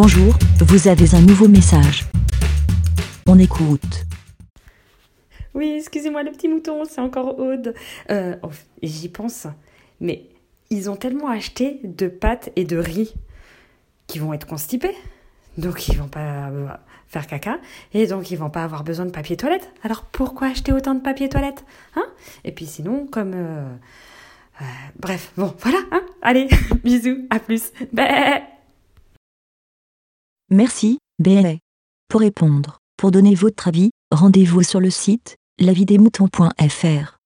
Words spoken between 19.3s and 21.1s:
toilette. Alors pourquoi acheter autant de